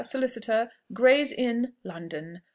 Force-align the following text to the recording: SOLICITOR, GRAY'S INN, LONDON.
SOLICITOR, 0.03 0.71
GRAY'S 0.93 1.31
INN, 1.31 1.73
LONDON. 1.83 2.41